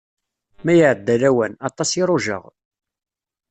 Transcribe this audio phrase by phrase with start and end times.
[0.63, 2.43] Ma iɛedda lawan, aṭas i rujaɣ.